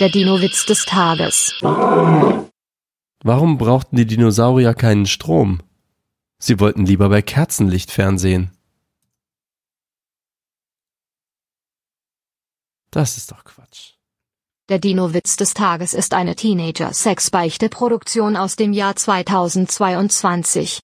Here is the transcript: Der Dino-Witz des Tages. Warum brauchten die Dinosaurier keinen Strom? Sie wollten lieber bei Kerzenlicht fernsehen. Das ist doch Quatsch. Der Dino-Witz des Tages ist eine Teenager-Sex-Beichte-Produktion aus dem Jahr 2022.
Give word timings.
Der 0.00 0.08
Dino-Witz 0.08 0.66
des 0.66 0.86
Tages. 0.86 1.54
Warum 3.22 3.58
brauchten 3.58 3.94
die 3.94 4.06
Dinosaurier 4.06 4.74
keinen 4.74 5.06
Strom? 5.06 5.62
Sie 6.40 6.58
wollten 6.58 6.84
lieber 6.84 7.08
bei 7.08 7.22
Kerzenlicht 7.22 7.92
fernsehen. 7.92 8.50
Das 12.90 13.16
ist 13.16 13.30
doch 13.30 13.44
Quatsch. 13.44 13.92
Der 14.68 14.80
Dino-Witz 14.80 15.36
des 15.36 15.54
Tages 15.54 15.94
ist 15.94 16.12
eine 16.12 16.34
Teenager-Sex-Beichte-Produktion 16.34 18.36
aus 18.36 18.56
dem 18.56 18.72
Jahr 18.72 18.96
2022. 18.96 20.72